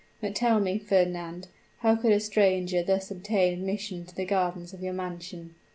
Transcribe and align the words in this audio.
But, 0.19 0.33
tell 0.33 0.59
me, 0.59 0.79
Fernand, 0.79 1.47
how 1.81 1.95
could 1.95 2.11
a 2.11 2.19
stranger 2.19 2.81
thus 2.81 3.11
obtain 3.11 3.53
admission 3.53 4.03
to 4.07 4.15
the 4.15 4.25
gardens 4.25 4.73
of 4.73 4.81
your 4.81 4.93
mansion?" 4.93 5.53